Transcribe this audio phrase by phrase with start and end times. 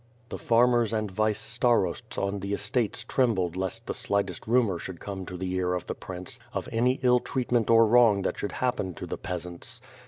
[0.29, 5.27] The farmers and vice starosts on the estates trembled lest the slightest rumor should come
[5.27, 8.95] to the ear of the prince of any ill treatment or wrong that should happen
[8.95, 9.79] to the peasants.